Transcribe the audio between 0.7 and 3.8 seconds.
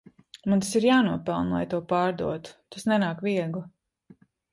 ir jānopelna lai to pārdotu, tas nenāk viegli.